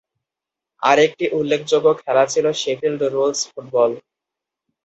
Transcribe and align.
আরেকটি 0.83 1.25
উল্লেখযোগ্য 1.39 1.87
খেলা 2.01 2.23
ছিল 2.33 2.45
শেফিল্ড 2.61 3.01
রুলস 3.13 3.39
ফুটবল। 3.51 3.91